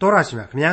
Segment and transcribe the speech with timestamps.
[0.00, 0.72] တော်ရရှိမြခင်ဗျာ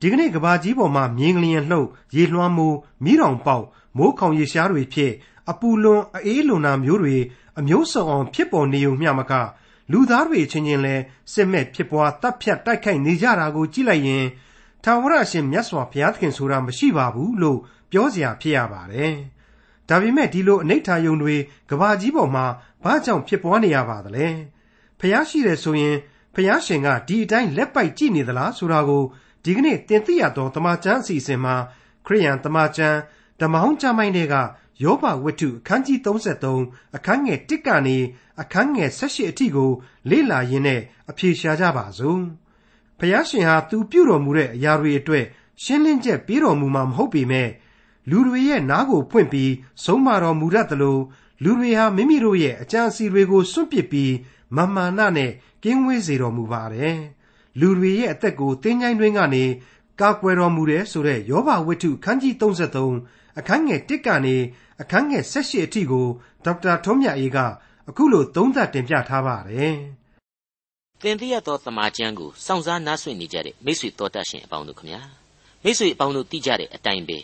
[0.00, 3.64] ဒီကနေ့ကဘာကြီးပေါ်မှာမြင်းကလျင်လှုပ်ရေလွှမ်းမိုးမိတောင်ပေါက်
[3.96, 5.12] မိုးခေါင်ရေရှားတွေဖြစ်
[5.50, 7.16] အပူလွန်အေးလွန်နာမျိုးတွေ
[7.58, 9.32] အမျိုးစုံအောင်ဖြစ်ပေါ်နေုံမျှမက
[9.92, 10.94] လူသားတွေချင်းချင်းလဲ
[11.32, 14.24] စစ်မဲ့ဖြစ်ပွားတပ်ဖြတ်တိုက်ခိုက်နေကြတာကိုကြည့်လိုက်ရင်
[14.84, 17.58] ထာဝရရှင်မြတ်စွာဘုရားသခင်ဆိုတာမရှိပါဘူးလို့
[17.90, 19.14] ပြောစရာဖြစ်ရပါတယ်။
[19.88, 21.36] ဒါပေမဲ့ဒီလိုအနိဋ္ဌာယုံတွေ
[21.70, 22.46] ကဘာကြီးပေါ်မှာ
[22.84, 24.26] ဘာကြောင့်ဖြစ်ပွားနေရပါသလဲ။
[24.98, 25.96] ဘုရားရှိတယ်ဆိုရင်
[26.36, 29.04] ဘုရားရှင်ကဒီအတိုင်းလက်ပိုက်ကြည့်နေသလားဆိုတာကို
[29.44, 31.54] ဒီကနေ့တင်ပြရသောတမန်ကျမ်းအစီအစဉ်မှာ
[32.06, 32.98] ခရိယန်တမန်ကျမ်း
[33.40, 34.34] ဓမ္မဟောင်းကျမ်းပိုင်းတွေက
[34.82, 35.98] ယောဘဝတ္ထုအခန်းကြီး
[36.46, 37.96] 33အခန်းငယ်1ကနေ
[38.40, 39.70] အခန်းငယ်18အထိကို
[40.10, 40.80] လေ့လာရင်းနဲ့
[41.10, 42.20] အဖြေရှာကြပါစို့။
[42.98, 45.24] ဘုရားရှင်ဟာသူပြုတော်မူတဲ့အရာတွေအတွက်
[45.62, 47.48] ရှင်းလင်းချက်ပေးတော်မူမှာမဟုတ်ပေမဲ့
[48.10, 49.52] လူတွေရဲ့နားကိုဖွင့်ပြီး
[49.84, 50.98] ဆုံးမတော်မူတတ်သလို
[51.44, 54.12] လူတွေဟာမိမိတို့ရဲ့အကြံအစီတွေကိုစွန့်ပစ်ပြီး
[54.56, 56.96] မမာနနဲ့ကင်းဝေးစေတော်မူပါတယ်။
[57.60, 59.44] လူတွေရဲ့အသက်ကိုတင်းကြိုင်းတွင်းကနေ
[60.00, 64.36] ကာကွယ်တော်မူတယ်ဆိုတဲ့ယောဘဝတ္ထုခန်းကြီး33အခန်းငယ်1ကနေ
[64.82, 66.06] အခန်းငယ်18အထိကို
[66.44, 67.38] ဒေါက်တာထွန်းမြတ်အေးက
[67.88, 69.76] အခုလိုသုံးသပ်တင်ပြထားပါတယ်။
[71.02, 75.00] သင်သိရသောသမာကျမ်းကိုစောင့်စားနားဆွင့်နေကြတဲ့မိတ်ဆွေတော်တတ်ရှင်အပေါင်းတို့ခမညာ
[75.64, 77.18] မိတ်ဆွေအပေါင်းတို့သိကြတဲ့အတိုင်းပဲ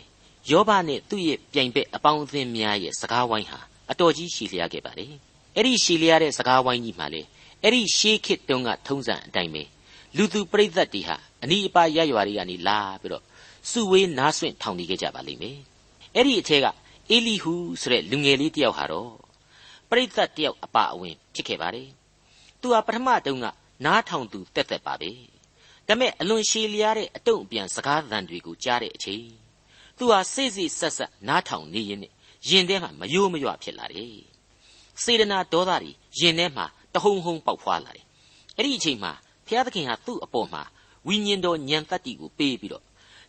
[0.51, 3.59] ယောဘနဲ့သူ့ရဲ့ပြိုင်ဘက်အပေါင်းအသင်းများရဲ့စကားဝိုင်းဟာ
[3.91, 5.11] အတော်ကြီးရှည်လျားခဲ့ပါတယ်။
[5.55, 7.21] အဲ့ဒီရှည်လျားတဲ့စကားဝိုင်းကြီးမှာလေ
[7.63, 9.63] အဲ့ဒီရှေးခေတ်တုန်းကထုံးစံအတိုင်းပဲ
[10.17, 13.23] လူသူပရိသတ်တွေဟာအနီးအပါးရရွာတွေကနေလာပြီးတော့
[13.69, 15.57] စုဝေးနားဆွင့်ထောင်နေကြကြပါလိမ့်မယ်။
[16.15, 16.67] အဲ့ဒီအထက်က
[17.09, 19.11] အေလိဟုဆိုတဲ့လူငယ်လေးတယောက်ဟာတော့
[19.89, 21.89] ပရိသတ်တယောက်အပါအဝင်ဖြစ်ခဲ့ပါတယ်။
[22.61, 23.45] သူဟာပထမတုန်းက
[23.85, 25.11] နားထောင်သူတက်တက်ပါပဲ။
[25.87, 29.25] ဒါပေမဲ့အလွန်ရှည်လျားတဲ့အတုံ့အပြန်စကားသံတွေကိုကြားတဲ့အချိန်
[29.97, 31.99] သူဟာစိတ်စိတ်ဆက်ဆက်နားထောင်နေရင်
[32.49, 34.15] ရင်ထဲမှာမယိုးမရွဖြစ်လာတယ်။
[35.03, 38.05] စေတနာဒေါသတွေရင်ထဲမှာတဟုန်ဟုန်ပေါက်ဖွာလာတယ်။
[38.57, 39.11] အဲ့ဒီအချိန်မှာ
[39.47, 40.63] ဘုရားသခင်ဟာသူ့အပေါ်မှာ
[41.07, 42.83] ဝိညာဉ်တော်ညံတတ္တိကိုပေးပြီးတော့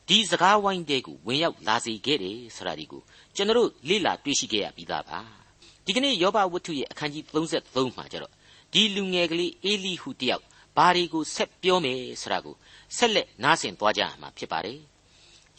[0.08, 3.02] ဒီစကားဝိုင်းတဲ့ကိုဝင်ရောက်လာစေခဲ့တယ်ဆိုတာဒီကို
[3.34, 5.18] ကျွန်တော်လေ့လာတွေ့ရှိခဲ့ရပြီးသားပါ
[5.84, 8.32] ဒီကနေ့ယောဘဝတ္ထုရဲ့အခန်းကြီး33မှာကျတော့
[8.72, 10.44] ဒီလူငယ်ကလေးအေလိဟုတယောက်
[10.76, 12.54] ဘာတွေကိုဆက်ပြောမယ်ဆိုတာကို
[12.96, 14.78] ဆက်လက်နားဆင်သွားကြမှာဖြစ်ပါတယ်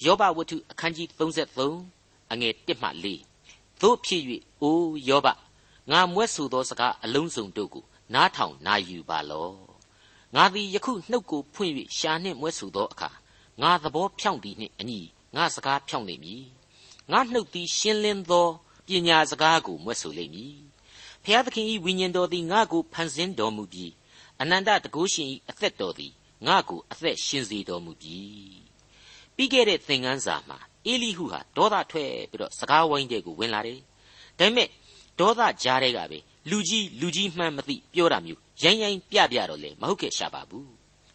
[0.06, 1.08] ယောဘဝတ္ထုအခန်းကြီး
[1.70, 3.35] 33အငယ်1မှ4
[3.82, 4.24] သို့ဖြစ်၍
[4.62, 5.28] အိုးယောဘ
[5.92, 9.50] ငါမွဲ့ဆိုသောစကားအလုံးစုံတို့ကိုနားထောင်နာယူပါလော
[10.36, 13.10] ငါသည်ယခုနှုတ်ကိုဖွင့်၍ရှာနှင့်မွဲ့ဆိုသောအခါ
[13.62, 15.00] ငါသဘောဖြောင့်သည်နှင့်အညီ
[15.36, 16.44] ငါစကားဖြောင့်လိမ့်မည်
[17.12, 18.48] ငါနှုတ်သည်ရှင်းလင်းသော
[18.88, 20.56] ပညာစကားကိုမွဲ့ဆိုလိမ့်မည်
[21.24, 23.92] ဖျားသခင်၏ဝိညာဉ်တော်သည်ငါကိုဖန်ဆင်းတော်မူပြီး
[24.42, 26.14] အနန္တတကုရှင်၏အသက်တော်သည်
[26.48, 28.60] ငါကိုအသက်ရှင်စေတော်မူပြီး
[29.36, 33.80] ပြီးခဲ့တဲ့သင်ခန်းစာမှာ အေလိဟုဟာဒေါသထွက်ပြီးတော့စကားဝိုင်းတဲ့ကိုဝင်လာတယ်
[34.40, 34.68] ဒါပေမဲ့
[35.20, 36.20] ဒေါသကြားတဲ့ကပဲ
[36.50, 40.70] လူကြီးလူကြီးမှန်းမသိပြောတာမျိုးရိုင်းရိုင်းပြပြတော့လေမဟုတ်ခဲ့ရှာပါဘူး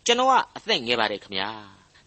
[0.06, 1.48] ကျွန်တော်ကအသက်ငယ်ပါတယ်ခမညာ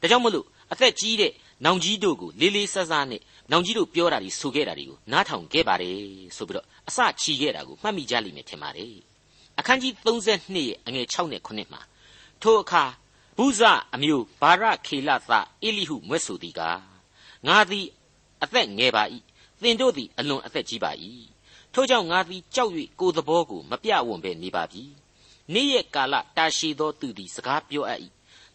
[0.02, 1.32] ဒါကြောင့်မလို့အသက်ကြီးတဲ့
[1.66, 5.98] နောင်ကြီးတို့ကိုလေးလေးဆဆနဲ့နောင်ကြီးတို့ပြောတာတွေဆိုခဲ့တာတွေကိုနားထောင်ခဲ့ပါတယ်
[6.38, 8.96] ဆိုပြီးတော့အစချီခဲ့တာကိုမှတ်မိကြလိမ့်မယ်ထင်ပါတယ်
[9.60, 11.82] အခန်းကြီး32ရဲ့အငယ်6နဲ့9မှာ
[12.42, 12.84] ထိုအခါ
[13.38, 13.62] ဘုဇ
[13.96, 15.32] အမျိုးဘာရခေလသ
[15.64, 16.93] အေလိဟုမွဲ့ဆိုသည်ကား
[17.48, 17.88] ငါသည်
[18.44, 19.04] အသက်ငယ်ပါ၏
[19.62, 20.92] သင်တို့သည်အလွန်အသက်ကြီးပါ၏
[21.74, 24.84] ထို့ကြောင့်ငါသည်ကြောက်၍ကိုယ်သဘောကိုမပြဝံ့ပဲနေပါပြီ
[25.54, 28.02] နေ့ရက်ကာလတာရှည်သောသူသည်စကားပြောအပ်၏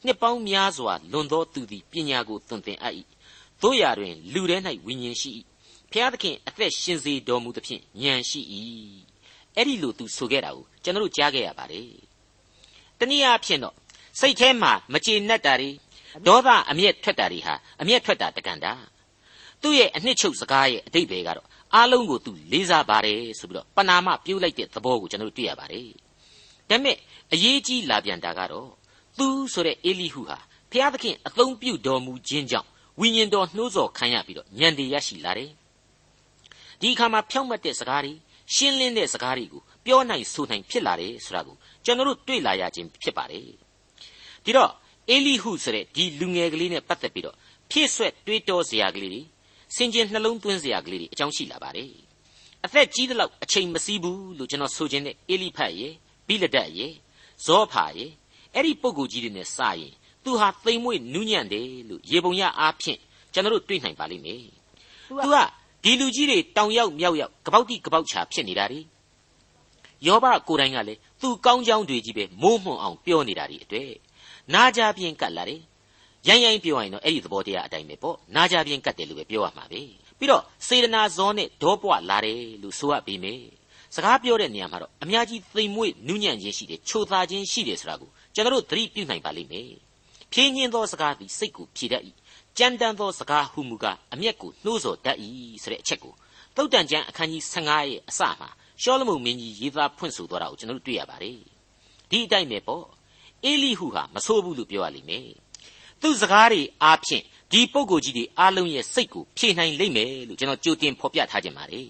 [0.04, 2.94] နှစ်ပေါင်းများစွာလွန်သောသူသည်ပညာကိုသွန်သင်အပ်၏
[3.62, 4.56] တို့ရာတွင်လူထဲ၌
[4.86, 5.30] ဝိညာဉ်ရှိ၏
[5.92, 8.40] ဖျားသခင်အသက်ရှင်စေတော်မူသဖြင့်ဉာဏ်ရှိ၏
[9.56, 11.90] အဲ့ဒီလိုသူဆိုခဲ့တာကိုကျွန်တော်တို့ကြားခဲ့ရပါတယ်
[12.98, 13.74] တနည်းအားဖြင့်တော့
[14.20, 15.70] စိတ်ထဲမှာမကြေနပ်တာတွေ
[16.26, 18.72] ဒေါသအမျက်ထွက်တာတွေဟာအမျက်ထွက်တာတကန်တာ
[19.62, 25.88] သူ့ရဲ့အနှစ်ချုပ်စကားရဲ့အတိတ်ပဲကတော့အားလုံးကိုသူလေးစားပါတယ်ဆိုပြီးတော့ပနာမပြုတ်လိုက်တဲ့သဘောကိုကျွန်တော်တို့တွေ့ရပါတယ်
[26.68, 26.96] ဒါပေမဲ့
[27.32, 28.68] အရေးကြီးလာပြန်တာကတော့
[29.18, 30.38] သူဆိုတဲ့အေလိဟုဟာ
[30.72, 32.68] ဖျားသခင်အသုံးပြုတော်မူခြင်းကြောင့်
[33.00, 35.50] ဝိညာဉ်တော်နှိုးဆော်ခံရပြီးတော့ဉာဏ်တည်ရရှိလာတယ်
[36.80, 38.12] ဒီအခါမှာဖြောင့်မတ်တဲ့စကားတွေ
[38.54, 43.42] ရှင်းလင်းတဲ့စကားတွေကိုပြောနိုင်ဆိုနိုင်ဖြစ်လာတယ်ဆိုတာကိုကျွန်တော်တို့တွေ့လာရခြင်းဖြစ်ပါတယ်
[44.44, 44.72] ဒီတော့
[45.10, 47.36] အေလိဟုဆိုတဲ့ဒီလူငယ်ကလေးနဲ့ပတ်သက်ပြီးတော့
[47.70, 49.22] ဖြည့်ဆွက်တွေးတောစရာကလေးတွေ
[49.76, 51.90] စင်ကျင်နှလုံးသွင်းစရာကလေးတွေအကြောင်းရှိလာပါတယ်
[52.64, 55.92] အသက်ကြီးသလောက်အချိန်မစည်းဘူးလို့ကျွန်တော်ဆိုခြင်းနဲ့အေလိဖတ်ရဲ့
[56.28, 56.92] ဘိလဒတ်ရဲ့
[57.46, 58.10] ဇောဖာရဲ့
[58.54, 59.92] အဲ့ဒီပုံကိုကြီးတွေနဲ့စရင်
[60.24, 62.98] သူဟာသိမ်မွေ့နူးညံ့တယ်လို့ရေပုံရအားဖြင့်
[63.32, 64.42] ကျွန်တော်တို့တွေ့နိုင်ပါလိမ့်မယ်
[65.08, 65.36] သူက
[65.84, 68.80] ဒီလူကြီးတွေတောင်ရောက်မြောက်ရောက်ကပောက်တိကပောက်ချာဖြစ်နေတာ ड़ी
[70.06, 73.90] ယောဘကိုယ်တိုင်ကလည်းသူကောင်းကြောင်းတွေကြီးပဲမိုးမွှန်အောင်ပြောနေတာ ड़ी အတွေ့
[74.54, 75.62] နာကြပြင်းကတ်လာတယ်
[76.28, 79.80] ရိုင်းရိုင်းပြောရင်တော့အဲ့ဒီသဘောတရားအတိုင်းပဲပေါ့နာကြပြင်းကတ်တယ်လို့ပဲပြောရမှာပဲ
[80.18, 83.42] ပြီးတော့စေတနာဇောနဲ့ဒေါပွားလာတယ်လို့ဆိုရပေမယ်
[83.94, 89.70] စကားပြောတဲ့နေရာမှာတော့အများကြီးသိမ်မွေ့နူးညံ့ခြင်းရှိတယ်ချိုသာခြင်းရှိတယ်ဆိုတာကိုကျွန်တော်တို့သတိပြုနိုင်ပါလိမ့်မယ်
[90.32, 92.02] ဖြင်းညင်းသောစကားသည်စိတ်ကိုဖြည်တတ်၏
[92.58, 95.18] ကြမ်းတမ်းသောစကားဟုမူကားအမျက်ကိုနှိုးဆော်တတ်၏
[95.62, 96.14] ဆိုတဲ့အချက်ကို
[96.56, 98.48] သုတ်တန်ကျမ်းအခန်းကြီး15ရဲ့အစမှာ
[98.82, 101.38] ရှောလမုန်မင်းကြီးရေးသားဖွင့်ဆိုသွားတာကိုကျွန်တော်တို့တွေ့ရပါတယ်
[102.10, 102.84] ဒီအတိုင်းပဲပေါ့
[103.44, 105.28] အေလိဟုဟာမဆိုးဘူးလို့ပြောရလိမ့်မယ်
[106.00, 111.88] သူစကားတွေအားဖြင့်ဒီပုံကိုယ်ကြီးတွေအားလုံးရဲ့စိတ်ကိုဖြေနိုင်လိမ့်မယ်လို့ကျွန်တော်ကြိုတင်ဖော်ပြထားခြင်းပါတယ်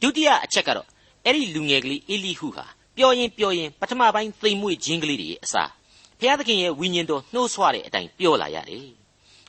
[0.00, 0.88] ဒုတိယအချက်ကတော့
[1.24, 2.64] အဲ့ဒီလူငယ်ကလေးအေလိဟုဟာ
[2.96, 5.70] ပြောရင်ပြောရင်ပထမပိုင်းသိမ်မွေ့ခြင်းကလေးတွေရဲ့အစား
[6.18, 8.88] ဘုရားသခင်ရဲ့ဝိညာဉ်တော်နှိုးဆွတဲ့အတိုင်းပြောလာရတယ်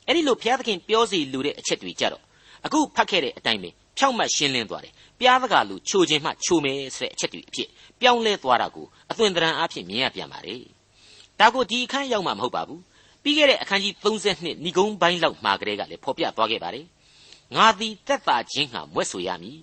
[0.08, 2.24] အဲ့ဒီလိုဘုရားသခင်ပြောစီလူတဲ့အချက်တွေကြတော့
[2.66, 7.70] အခုဖတ်ခဲ့တဲ့အတိုင်းပဲဖြောင့်မတ်ရှင်းလင်းသွားတယ်ပြားတကာလူချိုခြင်းမှချိုမယ်ဆိုတဲ့အချက်တွေအဖြစ်
[8.00, 10.64] ပြောင်းလဲသွားတာကိုအသွင်သဏ္ဍာန်အဖြစ်မြင်ရပြန်ပါတယ်
[11.40, 12.82] ဒါကိုဒီအခန်းရောက်မှမဟုတ်ပါဘူး
[13.24, 16.86] ပြီးခဲ့တဲ့အခန်းကြီး32ဏိဂုံးပိုင်းလောက်မှာကလေးကလည်းဖော်ပြသွားခဲ့ပါတယ်
[17.56, 19.58] ငါသည်တက်တာခြင်းဟာမွဲ့ဆိုရမည်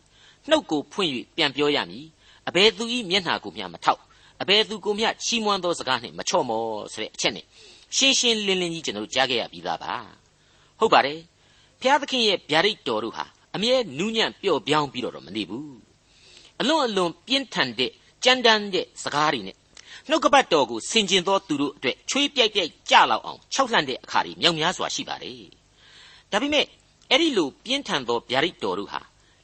[0.48, 2.04] နှုတ်ကိုဖွင့်၍ပြန်ပြောရမည်
[2.48, 4.00] အဘယ်သူ၏မျက်နှာကိုမျှမထောက်
[4.42, 7.46] အဘယ်သူကိုမျှချီးမွမ်းသောစကားနှင့်မချော့မော်ဆိုတဲ့အချက်နဲ့
[7.96, 9.94] ရှင်းရှင်းလင်းလင်းကြီးကျွန်တော်ကြားခဲ့ရပြီးသားပါ
[10.78, 11.18] ဟုတ်ပါတယ်
[11.80, 15.76] ဖျားသခင်ရဲ့ဗျာဒိတ်တော်တို့ဟာအမြဲနူးညံ့ပျော့ပြောင်းပြီးတော့မနေဘူး
[16.60, 17.90] အလွန်အလွန်ပြင်းထန်တဲ့
[18.24, 19.56] ကြမ်းတမ်းတဲ့စကားတွေနဲ့
[20.08, 25.44] နှုတ်ကပတ်တော်ကိုဆင်ကျင်သောသူတို့အတွက်ချွေးပြိုက်ပြိုက်ကြလောက်အောင်ခြောက်လှန့်တဲ့အခါတွေမြောက်များစွာရှိပါတယ်
[26.30, 26.66] ဒါပေမဲ့
[27.10, 29.00] အဲ့ဒီလိုပြင်းထန်သောဗျာဒိတ်တော်တို့ဟာ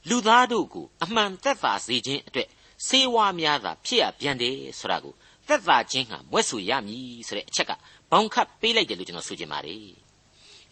[0.09, 2.47] လူသားတို့ကိုအမှန်သက်သာစေခြင်းအတွက်
[2.87, 5.13] ဆေးဝါးများသာဖြစ်ရပြန်တယ်ဆိုတာကို
[5.47, 7.71] သက်သာခြင်းဟာမွဲ့ဆိုရမည်ဆိုတဲ့အချက်က
[8.11, 9.89] ဘောင်ခတ်ပေးလိုက်တယ်လို့ကျွန်တော်ဆိုချင်ပါတယ်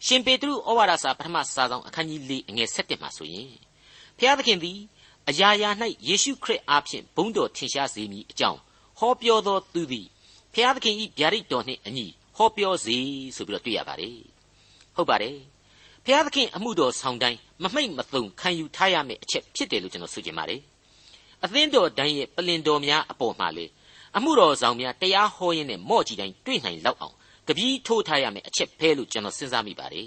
[0.06, 3.50] ရှင်ပေတရုဩဝါဒစာပထမစာဆောင်အခန်းကြီး၄အငယ်7မှာဆိုရင်
[4.18, 4.78] ဖျားသခင်သည်
[5.28, 5.70] အရာရာ၌
[6.08, 8.60] ယေရှုခရစ်အားဖြင့်ဘုန်းတော်ထင်ရှားစေမည်အကြောင်း
[8.98, 10.06] ဟောပြောသောသူသည်
[10.54, 12.06] ဖျားသခင်၏ဗျာဒိတ်တော်နှင့်အညီ
[12.36, 12.96] ဟောပြောစေ
[13.36, 14.18] ဆိုပြီးတော့တွေ့ရပါတယ်
[14.96, 15.38] ဟုတ်ပါတယ်
[16.04, 20.60] ဖျားသခင်အမှုတော်ဆောင်တိုင်းမမိတ်မသုံခံယူထားရမယ့်အချက်ဖြစ်တယ်လို့ကျွန်တော်ဆိုချင်ပါတယ်
[21.44, 23.66] အသင်းတော်တိုင်းရဲ့ပလင်တော်များအပေါ်မှာလေ
[24.16, 27.14] အမှုတော်ဆောင်များတရားဟောရင်းနဲ့မော့ကြည့်တိုင်းတွေ့နိုင်လောက်အောင်
[27.48, 30.06] ကပီးထိုးထားရမယ့်အချက်ဖဲလို့ကျွန်တော်စဉ်းစားမိပါတယ်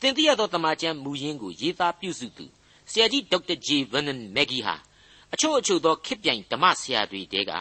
[0.00, 2.46] သင်သိရသောတမန်ကျမ်းမူရင်းကိုရေးသားပြုစုသူ
[2.90, 4.74] ဆရာကြီးဒေါက်တာဂျေဗန်နန်မက်ဂီဟာ
[5.34, 7.52] အချို့အချို့သောခစ်ပြိုင်ဓမ္မဆရာတွေတဲက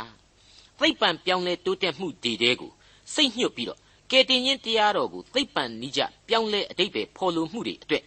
[0.80, 2.72] သိပ္ပံပြောင်းလဲတိုးတက်မှုတွေတဲကို
[3.14, 3.80] စိတ်ညှို့ပြီးတော့
[4.12, 8.04] ကယ်တင်ရှင်တရားတော်ကိုသိပ္ပံနိကြပြောင်းလဲအတိတ်ပဲဖော်လို့မှုတွေအတွက်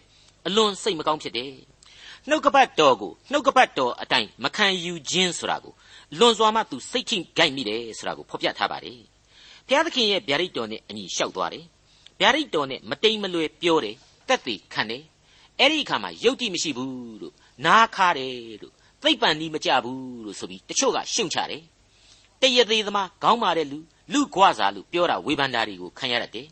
[0.47, 1.51] အလွန်စိတ်မကောင်းဖြစ်တယ်
[2.27, 5.73] နှုတ်ကပတ်တော်ကိုနှုတ်ကပတ်တော်အတိုင်းမခံယူခြင်းဆိုတာကို
[6.19, 8.99] လွန်စွာမှသူစိတ်ချင်းကြိုက်မိတယ်ဆိုတာကိုဖော်ပြထားပါတယ်
[9.67, 11.65] ဘုရားသခင်ရဲ့ဗျာဒိတ်တော်နဲ့အညီလျှောက်သွားတယ်
[12.19, 13.95] ဗျာဒိတ်တော်နဲ့မတိမ်မလွယ်ပြောတယ်
[14.27, 15.03] တက်သေးခံတယ်
[15.59, 17.33] အဲ့ဒီအခါမှာယုတ်တိမရှိဘူးလို့
[17.65, 18.73] နားခါတယ်လို့
[19.03, 21.63] သိပ္ပံနီးမကြဘူးလို့ဆိုပြီးတချို့ကရှုံချတယ်
[22.41, 23.79] တရသေးသမားခေါင်းမာတဲ့လူ
[24.13, 26.47] လူကွာစားလို့ပြောတာဝေဖန်တာတွေကိုခံရတတ်တယ်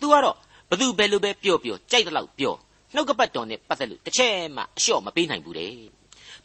[0.00, 0.36] သူကတော့
[0.70, 2.54] ဘသူပဲလို့ပဲပြောပြောကြိုက်တဲ့လောက်ပြော
[2.94, 5.74] နှုတ်ကပတ်တော်နဲ့ပတ်သက်လို့တစ်ချက်မှအလျှော့မပေးနိုင်ဘူးတဲ့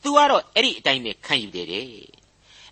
[0.03, 1.85] သူကတော့အဲ့ဒီအတိုင်းပဲခံယူတယ်တဲ့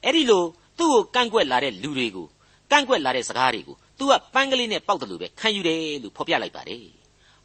[0.03, 0.43] အဲ့ဒီလို
[0.79, 2.27] သူ့ကိုကန့်ကွက်လာတဲ့လူတွေကို
[2.71, 6.85] ကန့်ကွက်လာတဲ့စကားတွေကိုသူကပန်းကလေးနဲ့ပေါက်တယ်လို့ပဲခံယူတယ်လို့ဖော်ပြလိုက်ပါတယ်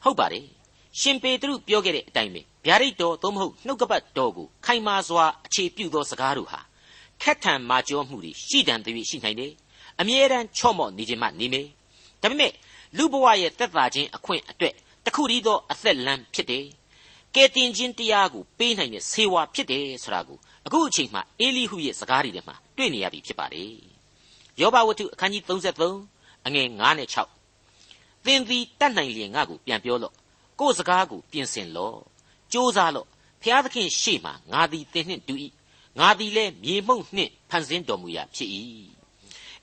[0.05, 0.47] ဟုတ်ပါတယ်
[1.01, 6.61] ရှင်ပေတရုပြောခဲ့တဲ့အတိုင်းပဲဗျာဒိတ်တော်သို့မဟုတ်နှုတ်ကပတ်တော်ကိုခိုင်မာစွာအခြေပြုသောစကားတို့ဟာ
[7.23, 9.53] ခက်ထန်မာကျောမှုတွေရှိတန်သေးရှိနိုင်တယ်
[10.01, 11.67] အမြဲတမ်းချော့မော့နေခြင်းမှနေမယ်
[12.23, 12.53] ဒါပေမဲ့
[12.97, 14.75] လူဘဝရဲ့တက်တာခြင်းအခွင့်အတွက်
[15.05, 16.67] တခုတည်းသောအသက်လမ်းဖြစ်တယ်
[17.35, 23.73] ကဲတင်ခြင်းတရားကိုပေးနိုင်တဲ့ဆေးဝါးဖြစ်တယ်ဆိုတာကိုအခုအချိန်မှအေလိဟုရဲ့စကားတွေထဲမှာတွေ့နေရပြီဖြစ်ပါတယ်
[24.61, 25.43] ယောဘဝတ္ထုအခန်းကြီး
[25.95, 27.09] 33အငယ်9နဲ့
[27.71, 30.15] 6သင်သည်တတ်နိုင်လျင်ငါ့ကိုပြန်ပြောလော့
[30.61, 31.99] ကိုယ်စကားကိုပြင်ဆင်လော့
[32.53, 33.09] ကြိုးစားလော့
[33.43, 35.35] ဖျားသခင်ရှေ့မှာငါသည်သင်နှင့်တူ၏
[35.99, 38.51] ငါသည်လည်းမြေမှုန့်နှင့်ဖန်ဆင်းတော်မူရာဖြစ်၏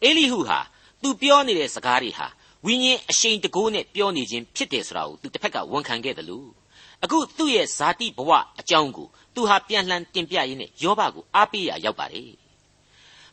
[0.03, 0.59] အေလိဟုဟာ
[1.01, 2.27] သူပြောနေတဲ့စကားတွေဟာ
[2.65, 6.49] ဝိညာဉ်အရှိန်တကိုးနဲ့ပြောနေခြင်းဖြစ်တယ်ဆိုတာကိုသူတစ်ဖက်ကဝန်ခံခဲ့တယ်လို့
[7.03, 12.33] အခုသူ့ရဲ့ဇာတိဘဝအကြောင်းကိုသူဟာပြန်လှန်တင်ပြရင်းနဲ့ယောဘကိုအားပေးရရောက်ပါတယ်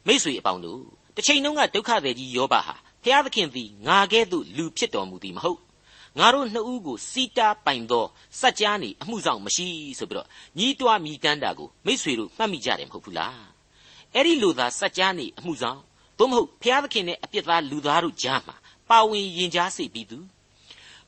[0.06, 0.82] မိษွေအပေါင်းတို့
[1.16, 2.74] တစ်ချိန်လုံးကဒုက္ခသည်ကြီးယောဘဟာ
[3.04, 5.60] ဖျားသခင်သည်ငါကဲ့သို့လူဖြစ်တော်မူသည်မဟုတ်
[6.19, 8.05] ငါတို့နှစ်ဦးကိုစီတာပိုင်သော
[8.39, 9.67] စัจ जा နေအမှုဆောင်မရှိ
[9.99, 10.27] ဆိုပြီးတော့
[10.57, 13.43] ညီးတွားမိတန်းတာကိုမိษွေတို့မှတ်မိကြတယ်မဟုတ်ဘူးလား
[14.13, 15.79] အဲ့ဒီလိုသာစัจ जा နေအမှုဆောင်
[16.17, 18.55] သို့မဟုတ်ဖျားသခင်နဲ့အပြစ်သားလူသားတို့ကြားမှာ
[18.89, 20.17] ပါဝင်ရင်ကြားစေပြီးသူ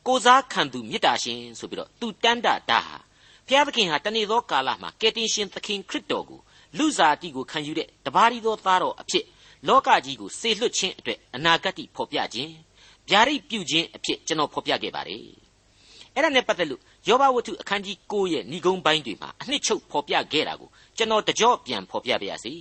[0.08, 2.98] ကိုစားခံသူမေတ္တာရှင်ဆိုပြီးတော့သူတန်တာတာဟာ
[3.48, 6.40] ဘုရားသခင်ဟာတနေ့သောကာလမှာကယ်တင်ရှင်သခင်ခရစ်တော်ကို
[6.78, 9.26] လူစားတိကိုခံယူတဲ့တပါးရီသောသားတော်အဖြစ်
[9.68, 12.54] လောကကြီးကိုစေလွှတ်ခြင်းအတွက်အနာဂတ်တိဖော်ပြခြင်း
[13.09, 15.25] ဗျာဒိတ်ပြုခြင်းအဖြစ်ကျွန်တော်ဖော်ပြခဲ့ပါတယ်
[16.15, 22.55] အဲ့ဒါနဲ့ပတ်သက်လို့ယောဘဝတ္ထုအခန်းကြီး9ရဲ့ဏိဂုံးပိုင်းတွေမှာအနှစ်ချုပ်ဖော်ပြခဲ့တာကိုကျွန်တော်တကြော့ပြန်ဖော်ပြပါရစေ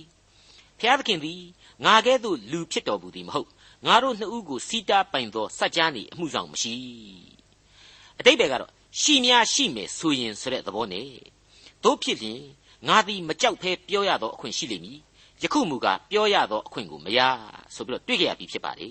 [0.78, 1.40] ဘုရားသခင်သည်
[1.84, 3.48] ငါကဲ့သို့လူဖြစ်တော်မူသည်မဟုတ်
[3.86, 6.74] ငါတို့နှစ်ဦးကိုစီတာပိုင်သောစัจ जा နေအမှုဆောင်မရှိ
[8.18, 8.70] အတိတ်ဘယ်ကတော့
[9.00, 11.10] ရှိများရှိမယ်ဆိုရင်ဆိုတဲ့သဘောနဲ့
[11.84, 12.42] တို့ဖြစ်လျင်
[12.88, 14.98] ငါသည်မကြောက်ဖဲပြောရသောအခွင့်ရှိလိမ့်မည်
[15.42, 17.20] ယခုမူကားပြောရသောအခွင့်ကိုမရ
[17.74, 18.90] ဆိုပြီးတော့တွေ့ကြရပြီဖြစ်ပါလေ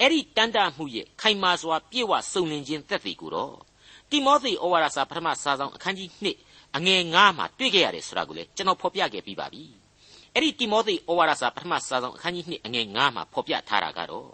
[0.00, 3.56] အဲ့ဒီတန်တမှုရဲ့ခိုင်မာစွာပြည့်ဝစုံလင်ခြင်းသက်သေကိုတော့
[4.10, 6.08] တိမောသေဩဝါဒစာပထမစာဆောင်အခန်းကြီး
[6.44, 9.62] 2အငယ်9မှာတွေ့ခဲ့ရတယ်ဆိုတာကိုလေကျွန်တော်ဖော်ပြခဲ့ပြီးပါပြီ
[10.34, 14.30] အဲ့ဒီတိမောသေဩဝါဒစာပထမစာဆောင်အခန်းကြီး2အငယ်9မှာဖော်ပြထားတာကတော့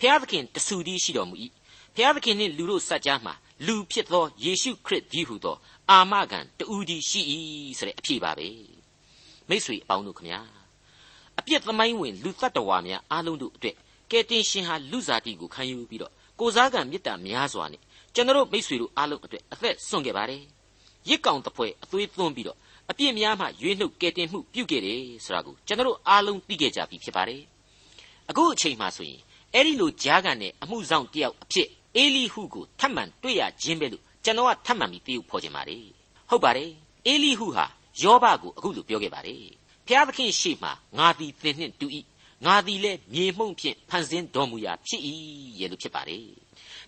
[0.00, 1.34] ဖျားသခင်တဆူတည်းရှိတော်မူ၏
[1.94, 3.34] ဖျားသခင်နှင့်လူတို့စัจ जा မှာ
[3.66, 5.56] လူဖြစ်သောယေရှုခရစ်ကြီးဟူသော
[5.90, 7.20] အာမခံတူဒီရှိ၏
[7.78, 8.48] ဆိုတဲ့အဖြစ်ပါပဲ
[9.48, 10.40] မိษွေအပေါင်းတို့ခမညာ
[11.38, 13.76] အပြစ်သမိုင်းဝင်လူတ attva များအားလုံးတို့အတွက်
[14.11, 17.81] ကယ်တင်ရှင်ဟာလူစားတီကိုခံယူပြီးတော့ကိုစားကံမေတ္တာများစွာနဲ့
[18.15, 20.43] ကျွန်တော်မိษွေတို့အားလုံးအတွက်အသက်ဆွန့်ခဲ့ပါတယ်
[21.09, 22.57] ရစ်ကောင်တပွဲအသွေးသွန်းပြီးတော့
[22.89, 27.41] အပြစ်များမှရွေးနှုတ်ကယ်တင်မှုပြုခဲ့တယ်ဆိုတာကိုကျွန်တော်အားလုံးသိခဲ့ကြပြီဖြစ်ပါတယ်
[28.29, 29.21] အခုအချိန်မှဆိုရင်
[29.53, 35.83] အဲ့ဒီလိုကြားကန်တဲ့အမှုဆောင်တယောက်အဖြစ်အေလိဟုကိုထပ်မံတွေ့ရခြင်းပဲလို့ကျွန်တော်ကထပ်မံပြီးသိဖို့ဖော်ချင်ပါတယ်
[36.29, 36.71] ဟုတ်ပါတယ်
[37.07, 37.65] အေလိဟုဟာ
[38.01, 39.43] ယောဘကိုအခုလိုပြောခဲ့ပါတယ်
[39.87, 41.87] ဖျားသခင်ရှေ့မှာငါသည်သင်နှင့်တူ၏
[42.45, 45.01] ငါသည်လည်းမြေမှုန့်ဖြင့်ဖန်ဆင်းတော်မူရာဖြစ်၏
[45.59, 46.23] ရဲ့လို့ဖြစ်ပါတယ်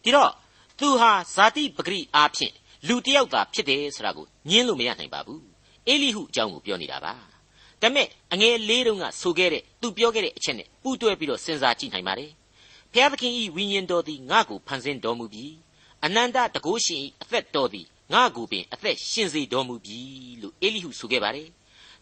[0.03, 0.31] ဒီတော့
[0.79, 2.53] သူဟာဇာတိပဂရိအားဖြင့်
[2.87, 5.43] လူတယောက်သာဖြစ်တယ်ဆိုတာကိုညင်းလို့မရနိုင်ပါဘူး
[5.87, 7.13] အေလိဟုအကြောင်းကိုပြောနေတာပါ
[7.81, 12.31] ဒါပေမဲ့အငယ်လေးတုန်းကဆိုခဲ့တဲ့သူပြောခဲ့တဲ့အချက်နဲ့ပူးတွဲပြီးတော့စဉ်းစားကြည့်နိုင်ပါတယ်
[12.93, 15.53] ဖျားသခင်ဤဝိညာဉ်တော်သည်ငါ့ကိုဖန်ဆင်းတော်မူပြီး
[16.05, 19.99] အနန္တတကုရှင်ဤအသက်တော်သည်ငါ့ကိုပင်အသက်ရှင်စေတော်မူပြီ
[20.41, 21.49] လို့အေလိဟုဆိုခဲ့ပါတယ်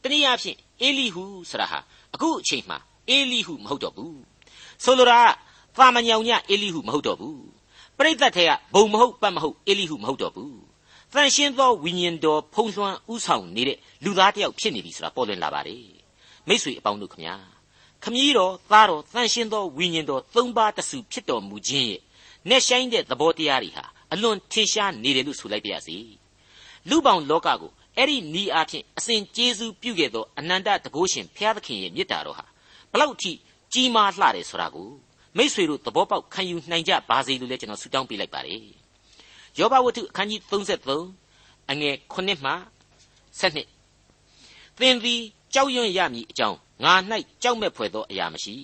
[0.03, 1.79] တနည်းအားဖြင့်အေလိဟုဆိုတာဟာ
[2.13, 2.77] အခုအချိန်မှာ
[3.09, 4.19] အေလိဟုမဟုတ်တော့ဘူး
[4.83, 7.41] ဆိုလိုတာကသာမညောင်ညအေလိဟုမဟုတ်တော့ဘူး
[7.97, 10.57] ပရိသတ်ထဲကဘုံမဟုတ်ပတ်မဟုတ်အေလိဟုမဟုတ်တော့ဘူး
[11.13, 15.85] တန်ရှင်းသောဝိညာဉ်တော်ဖုံးလွှမ်းဥဆောင်နေတဲ့လူသားတစ်ယောက်ဖြစ်နေပြီဆိုတာပေါ်လွင်လာပါတယ်
[16.47, 17.35] မိษွေအပေါင်းတို့ခမညာ
[18.03, 22.01] ခမည်းတော်သားတော်တန်ရှင်းသောဝိညာဉ်တော်သုံးပါးတစုဖြစ်တော်မူခြင်းရဲ့
[22.49, 25.97] နဲ့ဆိုင်တဲ့သဘောတရားတွေဟာအလွန်ထင်ရှားနေတယ်လို့ဆိုလိုက်ပါရစေ
[26.89, 32.45] လူပောင်လောကကိုအဲ့ဒီနီးအားဖြင့်အစဉ်ကျေးဇူးပြုခဲ့သောအနန္တတကုရှင်ဘုရားသခင်ရဲ့မေတ္တာတော်ဟာ
[32.91, 33.31] ဘလောက်ထိ
[33.73, 34.89] ကြီးမားလှတယ်ဆိုတာကို
[35.37, 38.61] မိษွေတို့သဘောပေါက်ခံယူနိုင်ကြပါစေလို့လည်းကျွန်တော်ဆုတောင်းပေးလိုက်ပါတယ်
[39.59, 40.41] ယောဘဝတ္ထုအခန်းကြီး
[41.01, 42.53] 33အငယ်9မှ
[43.39, 45.21] 7သင်သည်
[45.53, 46.93] ကြောက်ရွံ့ရမည်အကြောင်းငါ၌
[47.43, 48.55] ကြောက်မဲ့ဖွယ်သောအရာမရှိ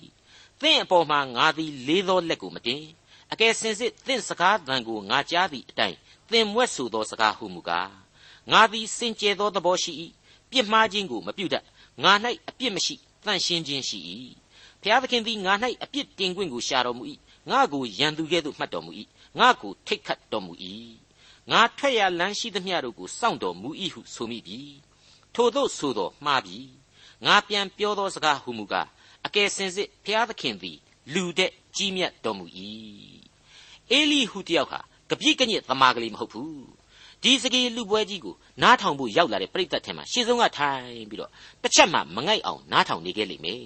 [0.60, 2.82] သင်အပေါ်မှာငါသည်လေးသောလက်ကိုမတင်
[3.32, 5.96] အကယ်စင်စစ်သင်စကားသံကိုငါကြားသည့်အတိုင်း
[6.30, 7.90] သင်မွဲ့ဆိုသောစကားဟုမူကား
[8.52, 9.92] ငါသည်စင်ကြယ်သောသဘောရှိ၏
[10.50, 11.64] ပြစ်မှားခြင်းကိုမပြုတတ်
[12.04, 12.12] ငါ၌
[12.48, 12.96] အပြစ်မရှိ
[13.28, 13.98] တန့်ရှင်းခြင်းရှိ၏
[14.82, 17.04] ဖျားသခင်သည်ငါ၌အပြစ်တင်ခွင့်ကိုရှာတော်မူ၏
[17.50, 18.92] ငါကိုရန်သူကဲ့သို့မှတ်တော်မူ၏
[19.38, 20.52] ငါကိုထိတ်ခတ်တော်မူ၏
[21.50, 24.60] ငါထွက်ရလမ်းရှိသမျှတို့ကိုစောင့်တော်မူ၏ဟုဆိုမိပြီ
[25.34, 26.58] ထို့သောဆိုတော်မှားပြီ
[27.26, 28.88] ငါပြန်ပြောသောစကားဟုမူကား
[29.26, 30.78] အကယ်စင်စစ်ဖျားသခင်သည်
[31.14, 32.46] လူတဲ့ကြီးမြတ်တော်မူ၏
[33.90, 34.80] အေလိဟုတယောက်ဟာ
[35.10, 36.77] ကပြိကညစ်သမားကလေးမဟုတ်ဘူး
[37.22, 41.30] ဒီစကေလူပွဲကြီးကိုနားထောင်ဖို့ရောက်လာတဲ့ပြိတ္တထဲမှာရှေ့ဆုံးကထိုင်ပြီးတော့
[41.62, 43.64] တစ်ချက်မှမငိုက်အောင်နားထောင်နေခဲ့လိမ့်မယ်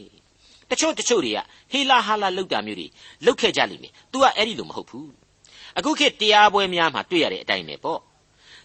[0.71, 1.39] တချို့တချို့တွေက
[1.73, 2.87] ဟေလာဟာလာလောက်တာမျိုးတွေ
[3.25, 5.11] လောက်ခဲ့ကြလိမ့်မယ် तू ကအဲ့ဒီလိုမဟုတ်ဘူး
[5.79, 8.01] အခုခေတ်တရားပွဲများမှာတွေ့ရတဲ့အတိုင်းပဲပေါ့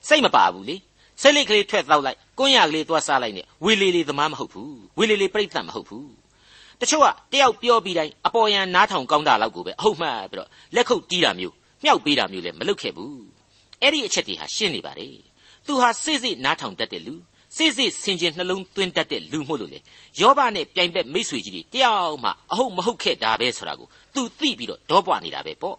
[0.08, 0.75] စိတ်မပါဘူးလေ
[1.22, 6.10] စိတ်လေးကလေးထွက်တော့လိုက်ကွန်းရကလေးသွားစားလိုက်နဲ့ဝေလီလီသမားမဟုတ်ဘူးဝေလီလီပြိတ္တမဟုတ်ဘူး
[6.82, 11.53] တချို့ကတယောက်ပြောပြီးတိုင်းအပေါ်ယံနားထောင်ကောင်းတာလောက်ကိုပဲအဟုတ်မှတ်ပြီးတော့လက်ခုပ်တီးတာမျိုး
[11.84, 13.37] မြှောက်ပေးတာမျိုးလည်းမလုပ်ခဲ့ဘူး
[13.81, 15.07] အဲ့ဒီအချက်တွေဟာရှင်းနေပါလေ
[15.65, 17.13] သူဟာစိတ်စိတ်နားထောင်တတ်တဲ့လူ
[17.55, 19.79] စိတ်စိတ်ဆင်ခြင်နှလုံးသွင်းတတ်တဲ့လူမို့လို့လေ
[20.19, 25.77] ယောဘနဲ့ပြိုင်ဘက်မိတ်ဆွေကြီးတွေတယောက်မှအဟုတ်မဟုတ်ခဲ့တာပဲဆိုတာကိုသူသိပြီးတော့ဒေါပွားနေတာပဲပေါ့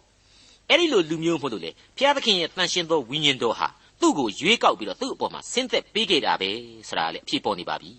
[0.69, 3.67] အဲ့ဒီလိုလူမျိုးမို့လို့လေဘုရားသခင်ရဲ့တန်ရှင်သောဝိညာဉ်တော်ဟာ
[4.01, 6.49] သူ့ကိုရွေးကောက်ပြီးတော့သူ့အပေါ်မှာဆင်းသက်ပေးခဲ့တာပဲ
[6.87, 7.91] ဆိုတာလေအဖြစ်ပေါ်နေပါပြီ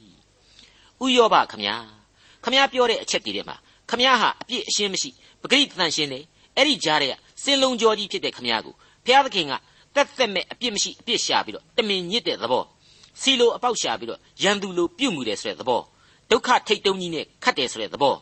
[1.04, 1.76] ဥယောဘခမညာ
[2.45, 3.57] ခမညာပြောတဲ့အချက်တွေထဲမှာ
[3.90, 5.11] ခမညာဟာအပြစ်အရှင်းမရှိ
[5.42, 6.25] ပဂရိတန်ရှင်းတယ်
[6.57, 8.75] အဲ့ဒီကြားတဲ့ကစင်လုံးကြောကြီးဖြစ်တဲ့ခမညာကို
[9.07, 9.52] ဘုရားသခင်က
[9.97, 12.64] တက်သက်မဲ့အပြစ်မရှိအပြစ်ရှာပြီးတော့တမင်ညစ်တဲ့သဘော
[13.20, 15.80] စီလိုအပေါက်ရှာပြီးတော့ရန်သူလိုပြုတ်မှုတယ်ဆိုတဲ့သဘော
[16.30, 18.14] ဒုက္ခထိတ်တုံးကြီးနဲ့ခတ်တယ်ဆိုတဲ့သဘော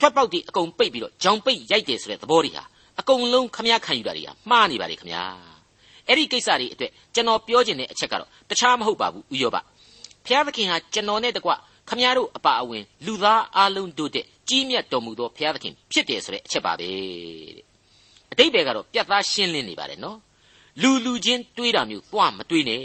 [0.00, 2.64] ထွက်ပေါက်တွေအကုန်ပိတ်ပြီးတော့ဂျောင်ပိတ်ရိုက်တယ်ဆိုတဲ့သဘောတွေဟာ
[3.00, 5.16] အကုန်လုံးခမရခံယူတာတွေဟာမှားနေပါလေခမရ
[6.08, 9.56] အဲ့ဒီကိစ္စတွေအတွက်ကျွန်တော်ပြောချင်တဲ့အချက်ကတော့တခြားမဟုတ်ပါဘူးဥယောဘ
[10.26, 11.50] ဖျားသခင်ဟာကျွန်တော်နဲ့တကွ
[11.88, 16.88] ခမရတို့အပါအဝင်လူသားအလုံးတို့တဲ့ကြီးမြတ်တော်မူသောဖျားသခင်ဖြစ်တယ်ဆိုတဲ့အချက်ပါပဲ
[17.56, 17.64] တဲ့
[18.32, 20.18] အတိတ်ဘယ်ကတော့ပြတ်သားရှင်းလင်းနေပါတယ်နော်
[20.82, 22.82] လူလူချင်းတွေးတာမျိုးသွားမတွေးနဲ့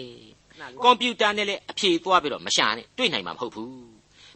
[0.83, 3.73] ကွန်ပျူတာနဲ့လည်းအဖြေသွားပြီးတော့မရှာနဲ့တွေးနိုင်မှာမဟုတ်ဘူး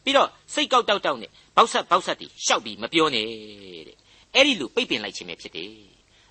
[0.03, 3.27] ပြီးတော့စိတ်ကောက်တောက်တောက်နဲ့ဘောက်ဆက်ဘောက်ဆက်တီရှောက်ပြီးမပြောနဲ့
[3.87, 3.97] တဲ့
[4.35, 5.71] အဲ့ဒီလိုပိတ်ပင်လိုက်ခြင်းပဲဖြစ်တယ်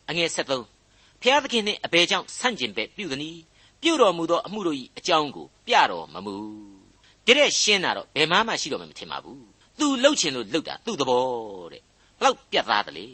[0.08, 3.30] အငယ်73ဖျားသခင်နှင့်အဘယ်ကြောင့်ဆန့်ကျင်ဘက်ပြုသည်နီ
[3.82, 6.34] ပြုတော်မူသောအမှုတို့၏အကြောင်းကိုပြတော်မမူ
[7.26, 9.44] တတဲ့ရှင်းတာတော့ဘယ်မှမှရှိတော့မှမထင်ပါဘူး
[9.78, 11.24] သူလှုပ်ချင်လို့လှုပ်တာသူ့သဘော
[11.72, 11.82] တဲ့
[12.18, 13.06] ဘလောက်ပြတ်သားတယ်လေ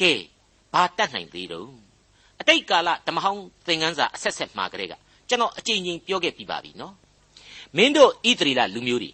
[0.00, 0.12] ကဲ
[0.72, 1.91] ဘာတတ်နိုင်သေးတော့
[2.42, 4.94] အတိတ်ကာလဓမ္မဟောင်းသင်ခန်းစာအဆက်ဆက်မှာကလေးက
[5.28, 6.94] ကျွန်တော်အကြိမ်ကြိမ်ပြောခဲ့ပြီးပါပြီနော်
[7.76, 9.10] မင်းတို့ဣသရေလလူမျိုးတွေ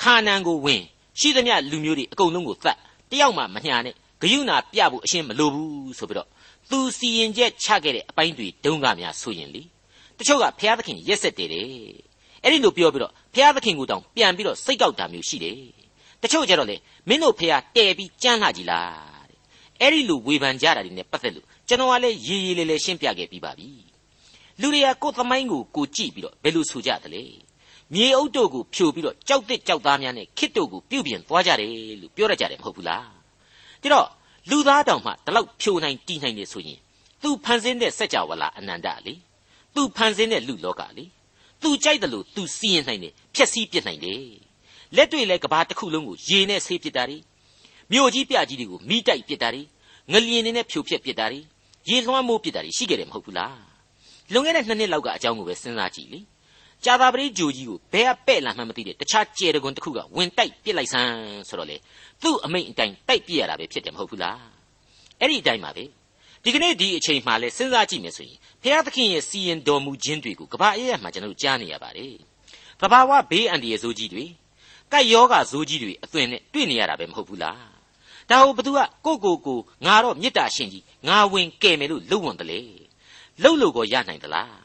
[0.00, 0.82] ခါနန်ကိုဝင်
[1.20, 2.76] ရှိသမျှလူမျိုးတွေအကုန်လုံးကိုသတ်
[3.10, 6.28] တယောက်မှမညာနဲ့ဂယုဏပြဖို့အရှင်းမလိုဘူးဆိုပြီးတော့
[6.70, 9.62] သူစီရင်ချက်ချခဲ့တဲ့အပိုင်းတွေတုံးကများဆိုရင်လေ
[10.18, 11.66] တချို့ကဘုရားသခင်ရက်ဆက်တယ်တဲ့
[12.42, 15.56] အဲ့ဒီလိုပြောပြီးတော့ဘုရားသခင်ကိုတောင်ပြန်ပြီးတော့စိတ်ကောက်တာမျိုးရှိတယ်
[16.22, 16.76] တချို့ကြတော့လေ
[17.08, 19.38] မင်းတို့ဖះတဲပြီးကြမ်းလာကြည်လားတဲ့
[19.80, 23.68] အဲ့ဒီလိုဝေဖန်ကြတာတွေနဲ့ပတ်သက်လို့ ကျွန်တော်ကလည်းရေးရေးလေးလေးရှင်းပြခဲ့ပြီးပါပြီ
[24.60, 27.22] လူတွေကကိုယ်သမိုင်းကိုကိုကြည့်ပြီးတော့ဘယ်လိုဆိုကြသလဲ
[27.94, 31.68] မြေအုပ်တို့ကိုဖြိုပြီးတော့ကြောက်တစ်ကြောက်သားများနဲ့ခစ်တို့ကိုပြုတ်ပြင်သွားကြတယ်
[32.00, 33.06] လို့ပြောရကြတယ်မဟုတ်ဘူးလား
[33.82, 34.08] ဒါတော့
[34.50, 36.78] လူသားတောင်မှဒီလောက်ဖြိုနိုင်တီးနိုင်နေဆိုရင်
[37.22, 39.14] သူဖန်ဆင်းတဲ့စัจ java လာအနန္တလေ
[39.74, 41.04] သူဖန်ဆင်းတဲ့လူလောကလေ
[41.62, 44.22] သူကြိုက်တယ်လို့သူစီရင်နိုင်တယ်ဖြက်စီးပြစ်နိုင်တယ်
[44.96, 47.18] လက်တွေ့လဲကဘာတစ်ခုလုံးကိုရေနဲ့ဆေးပစ်တာတွေ
[47.92, 49.62] မြို့ကြီးပြကြီးတွေကိုမိတိုက်ပစ်တာတွေ
[50.12, 51.40] ငလျင်တွေနဲ့ဖြိုဖျက်ပစ်တာတွေ
[51.90, 53.58] ရေလွှမ်းမိုးပစ်တာတွေရှိခဲ့တယ်မဟုတ်ဘူးလား
[54.32, 56.20] လွန်ခဲ့တဲ့နှစ်နှစ်လောက်ကအကြောင်းကိုပဲစဉ်းစားကြည့်လေ
[56.84, 61.12] ကြာသာပတိဂျိုကြီးကိုဘဲကပဲ့လာမှမသိတဲ့တခြားကြဲတကွန်တစ်ခုကဝင်တိုက်ပစ်လိုက်စမ်း
[61.48, 61.76] ဆိုတော့လေ
[62.22, 64.40] သူ့အမိန့်အတိုင်းတိုက်ပြရတာပဲဖြစ်တယ်မဟုတ်ဘူးလား
[65.20, 65.84] အဲ့ဒီအတိုင်းပါပဲ
[66.44, 72.14] ဒီကနေ့ဒီအချိန်မှလည်းစဉ်းစားကြည့်မယ်ဆိုရင်ဘုရားသခင်ရဲ့စီရင်တော်မူခြင်းတွေကိုကဘာအရေးမှာကျွန်တော်တို့ကြားနေရပါတယ်။
[72.80, 74.24] တဘာဝဘေးအန္တရာယ်ဆိုးကြီးတွေ
[74.92, 77.69] ကပ်ယောဂဇိုးကြီးတွေအသွင်နဲ့တွေ့နေရတာပဲမဟုတ်ဘူးလား
[78.30, 82.60] ဒါဟိုဘသူကကိုကိုကိုငါတော့မေတ္တာရှင်ကြီးငါဝင်ကဲမယ်လို့လုံဝန်တလေ
[83.42, 84.58] လှုပ်လို့ကိုရနိုင်သလား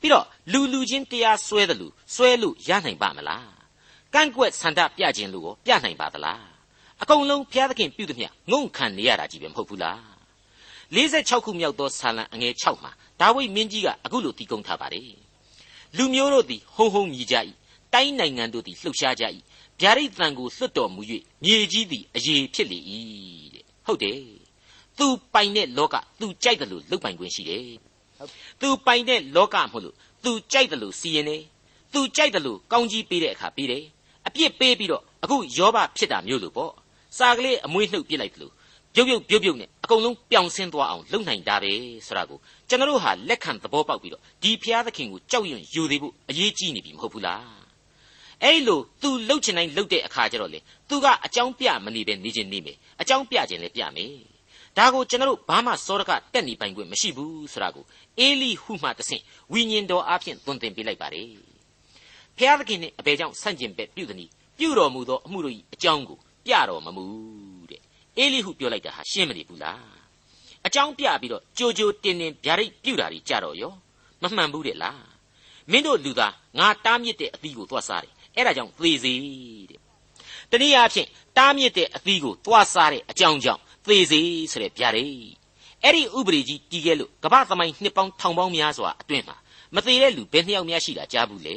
[0.00, 3.50] ပြီးတော့လူလူချင်းတရားဆွဲတယ်လို့ဆွဲလို့ရနိုင်ပါမလား
[4.14, 6.44] ကန့်ကွက်ဆန္ဒပြခြင်းလို့ကိုပြနိုင်ပါသလား
[7.02, 10.00] အကုန်လုံးဘုရားသခင်ပြုသမျှငုံခံနေရတာကြီးပဲမဟုတ်ဘူးလား
[10.94, 15.16] 46ခုမြောက်သောဆာလံအငယ်6မှာဒါဝိဒ်မင်းကြီးကအခုလိုတည်ကုံထားပါတယ်
[15.96, 17.36] လူမျိုးတို့သည်ဟုံဟုံမြည်ကြ၏
[17.94, 19.24] တိုင်းနိုင်ငံတို့သည်လှုပ်ရှားကြ၏
[19.80, 21.02] ဗျာဒိတ်တန်ကိုလွတ်တော်မူ၍
[21.44, 22.78] မြေကြီးသည်အယေဖြစ်လေ၏
[23.54, 24.18] တဲ့ဟုတ်တယ်
[24.98, 27.64] သူပိုင်တဲ့လောကသူကြိုက်တယ်လို့လုတ်ပိုင်ခွင့်ရှိတယ်
[28.60, 31.42] သူပိုင်တဲ့လောကမဟုတ်လို့သူကြိုက်တယ်လို့စီရင်တယ်
[31.92, 33.84] သူကြိုက်တယ်လို့ကောင်းကြီးပေးတဲ့အခါပေးတယ်
[34.26, 36.72] အပြစ်ပေးပြီးတော့အခုယောဘဖြစ်တာမျိုးလို့ပေါ့
[37.18, 38.52] စာကလေးအမွေးနှုတ်ပြစ်လိုက်တယ်လို့
[38.94, 41.72] ပြုတ်ပြုတ်ပြုတ်ပြုတ်နဲ့အကုန်လုံးပြောင်ဆင်းသွားအောင်လုပ်နိုင်တာပဲ
[42.06, 47.59] ဆိုတာကိုကျွန်တော်တို့ဟာလက်ခံသဘောပေါက်ပြီးတော့ဒီဖျားသခင်ကိုကြောက်ရွံ့ယူသေးဖို့အရေးကြီးနေပြီမဟုတ်ဘူးလား
[48.44, 54.14] အဲ့လို तू လှုပ်ချင်တိုင်းလှုပ်တဲ့အခါကျတော့လေ तू ကအကြောင်းပြမနေပဲနေခြင်းနေမယ်အကြောင်းပြခြင်းလည်းပြမယ်
[54.76, 57.84] ဒါကိုကျွန်တော်တို့ဘာမှစောရကတက်နေပိုင်ခွင့်မရှိဘူးဆိုတာကို
[58.18, 59.22] အေလိဟုမှတဆင့်
[59.52, 61.28] ဝိညာဉ်တော်အဖျင်သွန်သင်ပေးလိုက်ပါတယ်
[62.36, 67.04] ဖျားသခင်နှင့်အဘယ်ကြောင့်ဆန့်ကျင်ဘက်ပြုသည်။ပြုတော်မူသောအမှုတို့၏အကြောင်းကိုပြတော်မမူ
[67.70, 67.80] တဲ့
[68.18, 69.82] အေလိဟုပြောလိုက်တာဟာရှင်းမနေဘူးလား
[70.66, 73.72] အကြောင်းပြပြီးတော့ကြိုကြိုတင်တင်ဗျာဒိတ်ပြုတာတွေကြတော့ရော
[74.22, 75.02] မမှန်ဘူးတဲ့လား
[75.70, 79.14] မင်းတို့လူသားငါတားမြစ်တဲ့အသီးကိုသွားစားတယ် အဲ့ဒါကြောင့်သေစေ
[79.70, 79.80] တဲ့
[80.50, 84.20] တနည်းအားဖြင့်တားမြစ်တဲ့အသီးကိုသွားစားတဲ့အကြောင်းကြောင့်သေစေ
[84.52, 85.40] ဆိုတဲ့ဗျာဒိတ်
[85.84, 89.36] အဲ့ဒီဥပဒေကြီးတည်ခဲ့လို့ကမ္ဘာသမိုင်းနှစ်ပေါင်းထောင်ပေါင်းများစွာအတွင်းမှာ
[89.74, 91.56] မသေးတဲ့လူဘယ်နှစ်ယောက်များရှိတာကြားဘူးလေ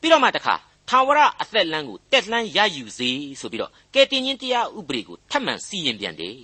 [0.00, 0.54] ပြီးတော့မှတခါ
[0.88, 6.36] ထာဝရအသက်လမ်းကိုတက်လှမ်းရယူစေဆိုပြီးတော့ကဲတင်ချင်းတရားဥပဒေကိုထပ်မံစီရင်ပြန်တယ်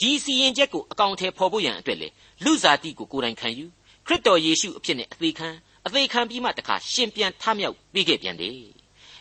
[0.00, 2.08] ဒီစီရင်ချက်ကိုအကောင်အထည်ဖော်ဖို့ရန်အတွက်လေ
[2.44, 3.66] လူစားတိကိုကိုယ်တိုင်ခံယူ
[4.06, 5.48] ခရစ်တော်ယေရှုအဖြစ်နဲ့အသေးခံ
[5.86, 8.52] အသေးခံပြီးမှတခါရှင်ပြန်ထမြောက်ပြီးခဲ့ပြန်တယ်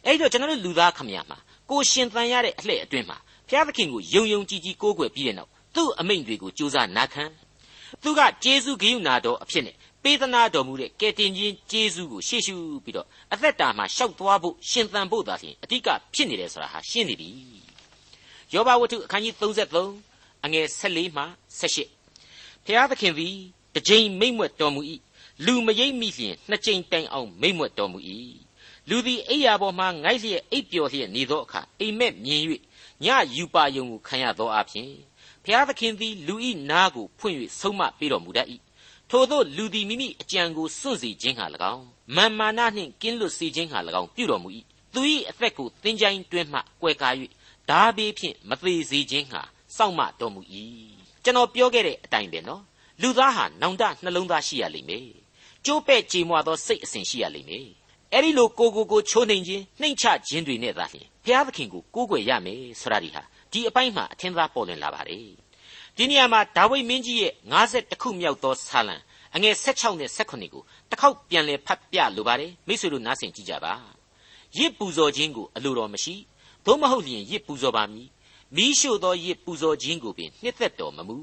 [0.06, 1.38] အဲ့တော့ကျွန်တော်တို့လူသားခမရမှာ
[1.70, 3.18] ကိုရှင်သန်ရတဲ့အလှည့်အတွင်းမှာ
[3.50, 7.24] ဘုရားသခင်ကိုယုံယုံကြည်ကြည်ကိုးကွယ်ပြီးတဲ့နောက်သူ့အမိန့်တွေကိုကြိုးစားနာခံ
[8.04, 17.30] သူကဂျေဇုဂိယုနာတော်အဖြစ်နဲ့ပေးသနာတော်မူတဲ့ကယ်တင်ခြင်းကျေးဇူးကိုရှေ့ရှုပြီးတော့အသက်တာမှာရှောက်သွားဖို့ရှင်သန်ဖို့သာလျှင်အဓိကဖြစ်နေတယ်ဆိုတာဟာရှင်းနေပြီ
[18.54, 19.34] ယောဘဝတ္ထုအခန်းကြီး
[19.90, 21.24] 33အငယ်14မှ
[21.60, 23.36] 18ဖျားသခင်သည်
[23.74, 24.82] တစ်ကြိမ်မိမ့်မွက်တော်မူ၏
[25.46, 28.00] လူမရိပ်မိလျင်နှစ်ကြိမ်တိုင်အောင်မိမ့်မွက်တော်မူ၏
[28.90, 32.42] လူသည်အိယာပေါ်မှငိုက်လျက်အိပ်ပျော်လျက်နေသောအခါအိမ်မက်မြင်၍
[33.04, 34.92] ညယူပါယုံကိုခံရသောအဖြစ်
[35.44, 38.48] ဖျားသခင်သည်လူဤနာကိုဖွင့်၍ဆုံးမပေးတော်မူတတ်၏
[39.10, 44.50] ထို့သောလူသည်မိမိအကြံကိုစွန့်စေခြင်းဟာ၎င်းမာမာနနှင့်ကင်းလွတ်စေခြင်းဟာ၎င်းပြုတော်မူ၏
[44.94, 47.10] သူ၏အသက်ကိုသင်ချိုင်းတွင်မှကွယ်ကာ၍
[47.70, 49.42] ဓာဘေးဖြင့်မသေးစေခြင်းဟာ
[49.76, 50.42] စောင့်မတော်မူ၏
[51.24, 52.64] ကျွန်တော်ပြောခဲ့တဲ့အတိုင်းပဲနော်
[53.02, 55.08] လူသားဟာနောင်တနှလုံးသားရှိရလိမ့်မယ်
[55.66, 57.68] ကျိုးပဲ့ကြေမွသောစိတ်အစဉ်ရှိရလိမ့်မယ်
[58.14, 65.28] အဲ့ဒီလိုကိုကိုကိုချိုးနှိမ်ခြင်းနှိမ်ချခြင်းတွေနဲ့သာလျှင်ဘုရားသခင်ကိုကိုးကွယ်ရမယ်ဆိုတာဒီဟာဒီအပိုင်းမှာအထင်သာပေါ်လွင်လာပါတယ်
[65.98, 67.34] ဒီနေရာမှာဒါဝိဒ်မင်းကြီးရဲ့
[67.68, 68.96] 50ခုမြောက်သောဆာလံ
[69.36, 73.74] အငယ်16နဲ့18ကိုတစ်ခေါက်ပြန်လည်ဖတ်ပြလိုပါတယ်မိတ်ဆွေတို့နားဆင်ကြည့်ကြပါ
[74.58, 76.16] ရစ်ပူဇော်ခြင်းကိုအလိုတော်မရှိ
[76.66, 78.08] သို့မဟုတ်လျင်ရစ်ပူဇော်ပါမည်
[78.56, 81.18] မိရှို့သောရစ်ပူဇော်ခြင်းကိုပင်နှစ်သက်တော်မမူ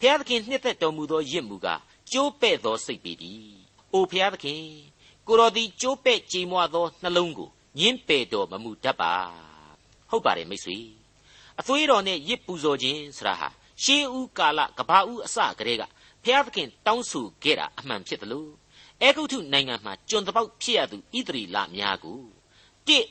[0.00, 1.80] ဖျားသခင်နှစ်သက်တော်မူသောရစ်မူကား
[2.12, 4.62] ကျိုးပဲ့သောစိတ်ပေတည်း အိုဖျားသခင်
[5.26, 7.48] ကိုတော်သည်ကျိုးပဲ့ကြေမွသောနှလုံးကို
[7.78, 9.12] ညင်းပယ်တော်မမူတတ်ပါ
[10.10, 10.78] ဟုတ်ပါတယ်မိတ်ဆွေ
[11.60, 13.48] အသွေးတော်နဲ့ရစ်ပူဇော်ခြင်းဆရာဟာ
[13.82, 15.84] ရှေးဦးကာလကဘာဦးအစကတည်းက
[16.24, 18.50] ဖျားသခင်တောင်းဆိုခဲ့တာအမှန်ဖြစ်တယ်လို့
[19.02, 22.20] အဲဂုတ်ထုနိုင်ငံမှာကျွန်တပေါက်ဖြစ်ရသူဣသရီလများကို
[22.88, 23.06] တစ်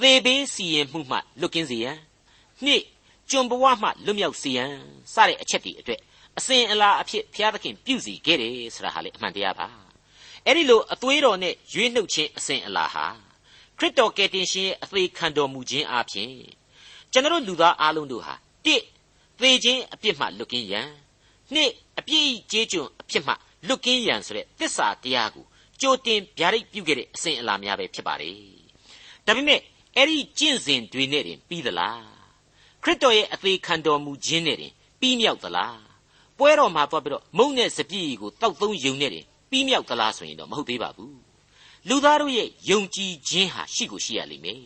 [0.00, 1.98] သေဘေးစီရင်မှုမှလွတ်ကင်းစေရန်
[2.64, 2.82] နှစ်
[3.30, 4.72] ကျွန်ဘဝမှလွတ်မြောက်စေရန်
[5.14, 6.00] စတဲ့အချက်တွေအတွက်
[6.38, 9.68] အစဉ်အလာအဖြစ်ဘုရားသခင်ပြုစီခဲ့တယ်ဆိုတာဟာလေအမှန်တရားပါ
[10.46, 13.06] အဲ့ဒီလိုအသွေးတော်နဲ့ရွေးနှုတ်ခြင်းအစဉ်အလာဟာ
[13.78, 16.30] ခရစ်တော်ကယ်တင်ရှင်ရဲ့အသေးခံတော်မူခြင်းအပြင်
[17.12, 18.34] ကျွန်တော်လူသားအလုံးတို့ဟာ
[18.66, 18.82] တစ်
[19.40, 20.88] သေခြင်းအပြစ်မှလွတ်ကင်းရန်
[21.54, 23.32] နှစ်အပြစ်ကြေးကျွန်အဖြစ်မှ
[23.66, 25.44] လွတ်ကင်းရန်ဆိုတဲ့သစ္စာတရားကို
[25.80, 28.36] ကြိုတင်ဗျာဒိတ်ပြုခဲ့တဲ့အစဉ်အလာများပဲဖြစ်ပါတယ်
[29.26, 29.60] ဒါပေမဲ့
[29.96, 32.02] အဲ့ဒီကျင့်စဉ်တွေနဲ့တင်ပြီးသလား
[32.82, 35.78] ခရစ်တော်ရဲ့အသေးခံတော်မူခြင်းနဲ့တင်ပြီးမြောက်သလား
[36.38, 41.16] ပွဲတော်မှာသွားပြီးတော့မုံနဲ့စပြည့်ကိုတောက်သုံးယုံနဲ့တင် ပြီးမြောက်သလားဆိုရင်တော့မဟုတ်သေးပါဘူး
[41.88, 44.62] လူသားတို့ရဲ့ယုံကြည်ခြင်းဟာရှိကိုရှိရလိမ့်မယ်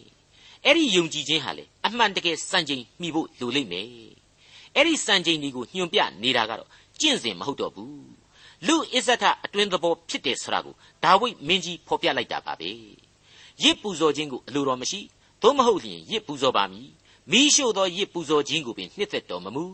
[0.64, 3.88] အဲ့ဒီယုံကြည်ခြင်းဟာလေအမှန်တကယ်စံချိန်မှီဖို့လိုလိမ့်မယ်
[4.74, 6.68] အဲ့ဒီစံချိန်ဒီကိုညွှန်ပြနေတာကတော့
[7.00, 8.08] ကျင့်စဉ်မဟုတ်တော့ဘူး
[8.66, 10.74] လူအစ္ဆထအတွင်းသဘောဖြစ်တယ်ဆိုတာကို
[11.04, 12.70] ဒါဝိဒ်မင်းကြီးဖော်ပြလိုက်တာပါပဲ
[13.62, 15.00] ရစ်ပူဇော်ခြင်းကိုအလိုတော်မရှိ
[15.42, 16.88] သို့မဟုတ်လျင်ရစ်ပူဇော်ပါမည်
[17.30, 19.64] မိရှို့သောရစ်ပူဇော်ခြင်းကိုပင်နှစ်သက်တော်မမူ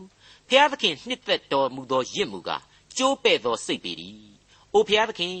[0.49, 2.63] ဖျားသခင်နှစ်သက်တော်မူသောရစ်မူကား
[2.97, 4.34] ကျိုးပဲ့သောစိတ်ပေသည်
[4.75, 5.35] အိုဖျားသခင်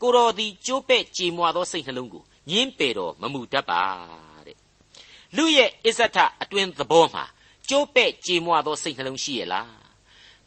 [0.00, 3.82] ကိုတော်သည်ကျိုးပဲ့ကြေမွာသောစိတ်နှလုံးကိုညင်းပယ်တော်မမူတတ်ပါ
[4.46, 4.56] တဲ့
[5.36, 7.24] လူရဲ့အစ္ဆထအတွင်းသဘောမှာ
[7.68, 9.72] ကျိုးပဲ့ကြေမွာသောစိတ်နှလုံးရှိရဲ့လား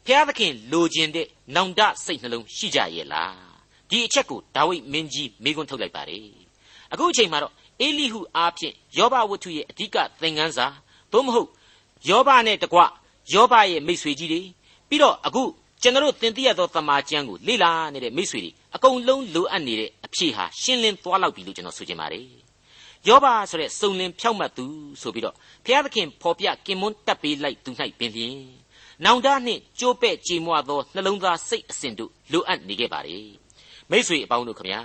[0.06, 3.36] ဖျားသခင်လိုချင်တဲ့နောင်တစိတ်နှလုံးရှိကြရဲ့လား
[3.90, 6.28] ဒီအချက်ကိုဒါဝိဒ်မင်းကြီးမေးခွန်းထုတ်လိုက်ပါတယ်
[6.92, 10.66] အခုအချိန်မှာတော့အေလိဟုအားဖြင့်ယောဘဝတ္ထုရဲ့အဓိကသင်ခန်းစာ
[11.12, 11.48] သို့မဟုတ်
[12.08, 12.78] ယောဘနဲ့တကွ
[13.32, 14.42] ယောဘရဲ့မိတ်ဆွေကြီးတွေ
[14.88, 15.42] ပြီးတော့အခု
[15.82, 22.26] ကျွန်တော်သင်သိရသောတမန်ကျမ်းကိုလေ့လာနေတဲ့မိတ်ဆွေတွေအကုန်လုံးလိုအပ်နေတဲ့အဖြေဟာရှင်းလင်းသွားလောက်ပြီလို့ကျွန်တော်ဆိုချင်ပါတယ်
[23.08, 24.64] ယောဘဆိုတဲ့စုံလင်ဖြောက်မှတ်သူ
[25.02, 25.34] ဆိုပြီးတော့
[25.64, 28.38] ဘုရားသခင်ဖော်ပြကင်မွန်းတက်ပေးလိုက်သူ၌ပင်လျင်
[29.04, 33.28] နောင်တနှင့်ကြိုးပဲ့ကြေမွသောနှလုံးသားစိတ်အစဉ်တို့လိုအပ်နေခဲ့ပါတယ်
[33.90, 34.82] မိษွေအပေါင်းတို့ခမညာ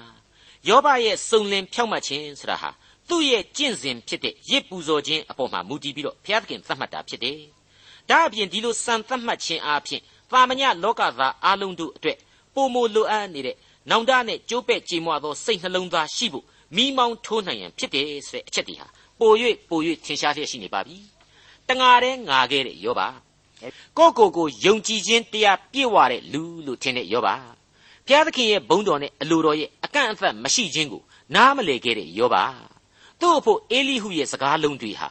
[0.69, 2.69] ယောဘရဲ့စုံလင်ဖြောက်မှတ်ခြင်းဆိုတာဟာ
[3.09, 7.39] သူ့ရဲ့ကျင့်စဉ်ဖြစ်တဲ့ရစ်ပူဇော်ခြင်းအပေါ်မှာမူတည်ပြီးတော့ဘုရားသခင်သတ်မှတ်တာဖြစ်တယ်
[8.09, 10.01] ဒါအပြင်ဒီလိုစံသတ်မှတ်ခြင်းအပြင်
[10.31, 12.17] သာမညလောကသားအလုံးတို့အတွက်
[12.55, 13.55] ပုံမလိုအပ်နေတဲ့
[13.89, 18.87] နောင်တနဲ့ကြိုးပဲ့ကြေမွသောစိတ်နှလုံးသားရှိဖို့မိမောင်းထိုးနိုင်ရန်ဖြစ်တယ်ဆိုတဲ့အချက်တွေဟာ
[19.19, 19.31] ပို၍
[19.69, 20.97] ပို၍ထင်ရှားလျက်ရှိနေပါပြီ
[21.69, 23.07] တငါတဲ့ငါခဲ့တဲ့ယောပါ
[23.97, 27.35] ကိုကိုကိုယုံကြည်ခြင်းတရားပြည့်ဝတဲ့လူလို့ထင်တဲ့ယောပါ
[28.05, 31.01] ဘုရားသခင်ရဲ့ဘုန်းတော်နဲ့အလိုတော်ရဲ့အကန့်အသတ်မရှိခြင်းကို
[31.35, 32.43] နားမလည်ခဲ့တဲ့ယောပါ
[33.19, 35.09] သူ့အဖို့အေလိဟုရဲ့စကားလုံးတွေဟာ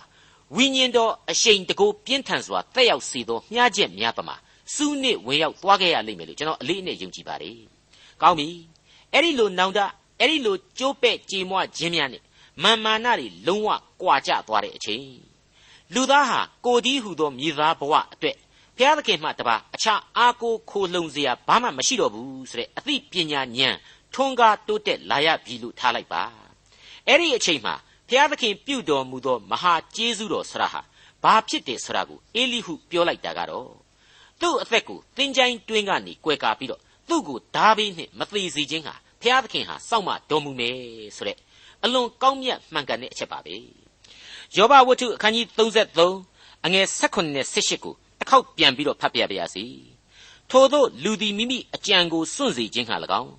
[0.57, 4.37] ဝိညာဉ်တော်အရှိန်တကိုးပြင်းထန်စွာတက်ရောက်စေသောမြားချက်များပမာ
[4.75, 7.59] စူးနစ်ဝင်ရောက်သွားခဲ့ရလိမ့်မယ်လို့ကျွန်တော်အလေးအနက်ယုံကြည်ပါတယ်။
[8.23, 8.49] ကောင်းပြီ။
[9.13, 9.81] အဲ့ဒီလိုနောင်တ
[10.21, 12.23] အဲ့ဒီလိုကြိုးပဲ့ကြေမွခြင်းများနဲ့
[12.63, 13.69] မာမာနတွေလုံးဝ
[14.03, 15.07] ကွာကျသွားတဲ့အချိန်
[15.95, 18.37] လူသားဟာကိုဒီဟုသောမြေသားဘဝအတွက်
[18.77, 23.77] ဘုရားသခင်မှတပါအခြားအားကိုးခိုလုံစရာဘာမှမရှိတော့ဘူးဆိုတဲ့အသိပညာဉာဏ်
[24.15, 26.23] ထွန်းကားတိုးတက်လာရပြီလို့ထားလိုက်ပါ
[27.07, 27.75] အဲ့ဒီအချိန်မှာ
[28.09, 30.81] ဘုရားသခင်ပြုတော်မူသောမဟာကျေးဇူးတော်ဆရာဟာ
[31.23, 33.80] ဘာဖြစ်တယ်ဆိုတာကိုအေလိဟုပြောလိုက်တာကတော့
[34.41, 40.77] သူ့အသက်ကိုတင်းကြိုင်းတွင်းကနေကွယ်ကာပြီးတော့သူ့ကိုဓာဘေးနဲ့မသေးစေခြင်းဟာဘုရားသခင်ဟာစောင့်မတော်မူမယ်
[41.17, 41.39] ဆိုတဲ့
[41.85, 43.55] အလွန်ကောင်းမြတ်မှန်ကန်တဲ့အချက်ပါပဲ
[44.57, 45.47] ယောဘဝတ္ထုအခန်းကြီး
[46.07, 49.65] 33အငယ်16နဲ့18ကိုတစ်ခေါက်ပြန်ပြီးတော့ဖတ်ပြပါရစေ
[50.51, 53.33] ထို့သောလူသည်မိမိအကြံကိုစွန့်စေခြင်းဟာ၎င်း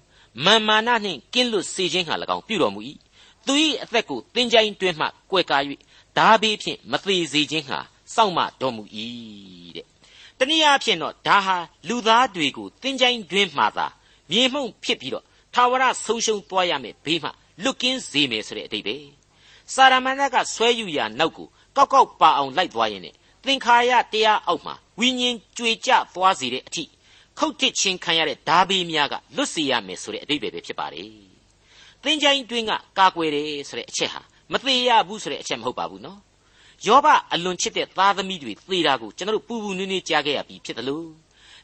[0.45, 2.81] မာမာနနှင့်ကင်းလွတ်စေခြင်းဟာ၎င်းပြုတော်မူ၏
[3.45, 5.57] သူ၏အသက်ကိုတင်းကြိုင်းတွင်းမှကွယ်ကာ၍
[6.17, 7.79] ဓာဘေးဖြင့်မသေးစေခြင်းဟာ
[8.15, 8.83] စောင့်မတော်မူ၏
[9.75, 9.90] တဲ့
[10.41, 13.88] တနည်းအားဖြင့်တော့ဒါဟာလူသားတွေကိုတင်းကြိုင်းတွင်းမှသာ
[14.32, 17.30] မြေမှုန့်ဖြစ်ပြီးတော့ထာဝရဆုံးရှုံးသွားရမယ်ဘေးမှ
[17.63, 18.95] လွတ်ကင်းစေမယ်ဆိုတဲ့အတိတ်ပဲ
[19.73, 23.04] စာရမဏေကဆွဲယူရာနောက်ကိုကောက်ကောက်ပါအောင်လိုက်သွားရင်
[23.45, 26.84] သင်္ခါရတရားအောက်မှာဝိညာဉ်ကြွေကြသွားစေတဲ့အထိ
[27.38, 31.10] ခုတ်တစ်ချင်းခံရတဲ့ဓာဘေးများကလွတ်စေရမယ်ဆိုတဲ့အတိတ်ပဲဖြစ်ပါတယ်
[32.04, 36.19] သင်္ချိုင်းတွင်းကကာကွယ်တယ်ဆိုတဲ့အချက်ဟာမသေးရဘူးဆိုတဲ့အချက်မဟုတ်ပါဘူးနော်
[36.88, 41.08] ယောဘအလွန်ချစ်တဲ့သားသမီးတွေသေတာကိုကျွန်တော်တို့ပူပူနွေးနွေးကြားခဲ့ရပြီးဖြစ်တယ်လို့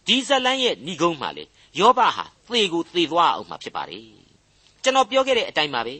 [0.07, 1.43] ဒီဇလန်းရဲ့ဏိဂုံးမှာလေ
[1.79, 4.05] ယောဘဟာသေကိုသေသွားအောင်မှာဖြစ်ပါတယ်
[4.83, 5.95] ကျွန်တော်ပြောခဲ့တဲ့အတိုင်းပါပဲ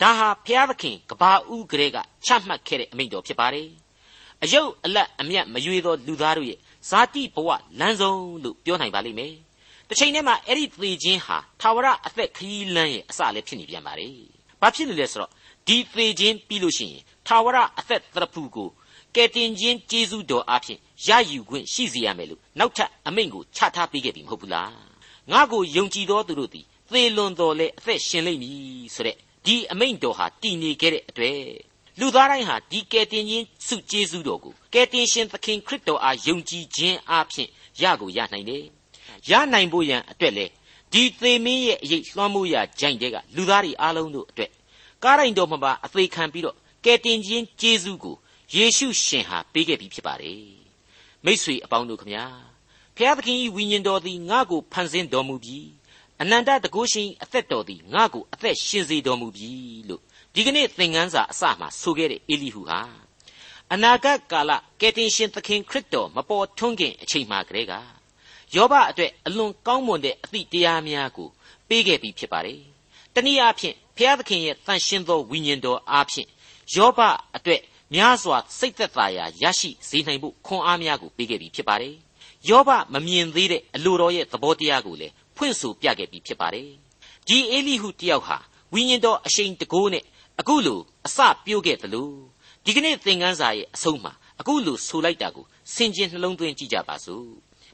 [0.00, 3.68] ဒါဟာဘုရားသခင်ကဘာဦးကလေးကချမှတ်ခဲ့တဲ့အမိန့်တော်ဖြစ်ပါတယ်
[4.42, 6.58] အယုတ်အလတ်အမြတ်မရွေသောလူသားတို့ရဲ့
[6.90, 7.48] ဇာတိဘဝ
[7.80, 9.34] လမ်းဆုံးလို့ပြောနိုင်ပါလိမ့်မယ်
[9.88, 14.08] တစ်ချိန်တည်းမှာအဲ့ဒီသေခြင်းဟာထာဝရအသက်ခရီးလမ်းရဲ့အစလည်းဖြစ်နေပြန်ပါလေ
[14.60, 15.30] ဘာဖြစ်လို့လဲဆိုတော့
[15.68, 18.68] ဒီသေခြင်းပြီးလို့ရှိရင် ထာဝရအသက်သရဖူကို
[19.14, 24.72] ကယ်တင်ခြင်းကျေးဇူးတော်အဖြစ်ရယူခွင့်ရှိစေရမယ်လို့နောက်ထပ်အမိန့်ကိုချထားပေးခဲ့ပြီမဟုတ်ဘူးလား
[25.32, 31.40] ငါကိုယုံကြည်သောသူတို့သည်သေလွန်တော်လဲအသက်ရှင်လိမ့်မည်ဆိုတဲ့ဒီအမိန့်တော်ဟာတည်နေခဲ့တဲ့အတွက်
[32.00, 37.48] လူသားတိုင်းဟာဒီကယ်တင်ခြင်းစုကျေးဇူးတော်ကိုကယ်တင်ရှင်သခင်ခရစ်တော်အားယုံကြည်ခြင်းအပြင်
[37.82, 38.64] ရကိုရနိုင်တယ်
[39.30, 40.46] ရနိုင်ဖို့ရန်အတွက်လေ
[40.92, 44.50] ဒီသေမင်းရဲ့အရေးလွှမ်းမိုးရာဂျိုင်တဲ့ကလူသားတွေအားလုံးတို့အတွက်
[45.04, 48.16] ကားရိုင်တော်မှာပါအသေးခံပြီးတော့ ကယ်တင်ခြင်းကျေးဇူးကို
[48.54, 50.44] ယေရှုရှင်ဟာပေးခဲ့ပြီးဖြစ်ပါတယ်
[51.24, 52.26] မိษွေအပေါင်းတို့ခမညာ
[52.96, 55.68] ဖျားသခင်၏ဝိညာဉ်တော်သည်ငါ့ကိုဖန်ဆင်းတော်မူပြီး
[56.20, 59.52] အနန္တတကုရှင်အသက်တော်သည်ငါ့ကိုအသက်ရှင်စေတော်မူပြီ
[59.88, 60.02] လို့
[60.34, 62.80] ဒီကနေ့သင်ခန်းစာအစမှာဆိုခဲ့တဲ့အေလိဟုဟာ
[63.72, 67.74] အနာဂတ်ကာလကယ်တင်ရှင်သခင်ခရစ်တော်မပေါ်ထွန်းခင်အချိန်မှကတည်းက
[68.54, 71.28] ယောဘအတွက်အလွန်ကောင်းမွန်တဲ့အသည့်တရားများကို
[71.68, 72.62] ပေးခဲ့ပြီးဖြစ်ပါတယ်။
[73.14, 76.28] တနည်းအားဖြင့်ဖျားသခင်ရဲ့တန်ရှင်းသောဝိညာဉ်တော်အားဖြင့်
[76.74, 77.00] ယောဘ
[77.36, 77.60] အတွက်
[77.94, 81.94] များစွာစိတ်သက်သာရာရရှိစေနိုင်ဖို့ခွန်အားများကိုပေးခဲ့ပြီးဖြစ်ပါတယ်။
[82.48, 86.68] ယောဘမမြင်သေးတဲ့အလိုတော်ရဲ့သဘောတရားကိုလည်းဖွင့်ဆိုပြခဲ့ပြီးဖြစ်ပါတယ်။
[87.28, 88.36] ဒီအေလိဟုတယောက်ဟာ
[88.74, 90.04] ဝိညာဉ်တော်အရှိန်တကိုးနဲ့
[90.40, 92.10] အခုလိုအစပြိုးခဲ့သလို
[92.64, 97.28] ဒီကနေ့သင်ခန်းစာရဲ့အဆုံးမှာအခုလိုဆိုလိုက်တာကိုဆင်ခြင်နှလုံးသွင်းကြည့်ကြပါစို့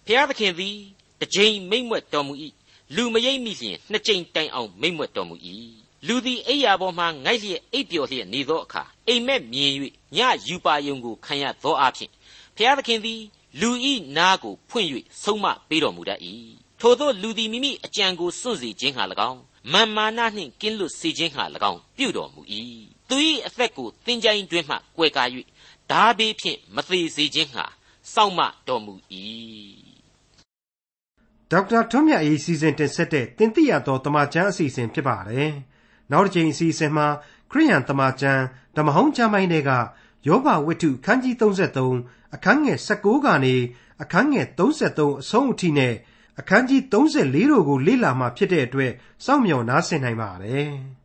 [0.06, 0.76] ဖျားသခင်သည်
[1.20, 2.34] တစ်ကြိမ်မိမ့်မွက်တော်မူ၏
[2.94, 5.36] လူမရိပ်မိလျင်နှစ်ကြိမ်တိုင်အောင်မိမ့်မွက်တော်မူ၏
[6.06, 9.70] လူသည်အိယာပေါ်မှငိုက်လျက်အိပ်ပျော်လျက်နေသောအခါအိမ်မက်မြင်၍
[10.16, 12.10] ညယူပါယုံကိုခံရသောအဖြစ်
[12.56, 13.20] ဖျားသခင်သည်
[13.60, 14.88] လူဤနာကိုဖွင့်၍
[15.22, 16.20] ဆုံးမပေးတော်မူတတ်၏
[16.80, 19.40] ထို့သောလူသည်မိမိအကြံကိုစွန့်စေခြင်းဟာ၎င်း
[19.72, 22.40] မာမာနနှင့်ကင်းလွတ်စေခြင်းဟာ၎င်းပြုတော်မူ၏
[23.08, 25.24] သူ၏အသက်ကိုသင်ကြိုင်းတွင်မှကွယ်ကာ၍
[25.90, 27.64] ဓာဘေးဖြင့်မသေးစေခြင်းဟာ
[28.12, 28.94] စောင့်မတော်မူ၏
[31.50, 35.52] ဒေါက်တာထွန်းမြတ်အေးစီစဉ်တင်ဆက်တဲ့တင်ပြရသောတမချန်းအစီအစဉ်ဖြစ်ပါတယ်
[36.12, 37.06] နောက်တစ်ချိန်အစီအစဉ်မှာ
[37.50, 38.42] ခရိယန်တမချန်း
[38.76, 39.70] ဓမ္မဟောင်းကျမ်းပိုင်းတွေက
[40.26, 41.34] ယောဘဝတ္ထုခန်းကြီး
[41.82, 43.54] 33အခန်းငယ်16ကနေ
[44.02, 45.94] အခန်းငယ်33အဆုံးအထိနဲ့
[46.40, 48.92] အခန်းကြီး34တို့ကိုလေ့လာမှဖြစ်တဲ့အတွက်
[49.24, 50.70] စောင့်မျှော်နားဆင်နိုင်ပါတယ်။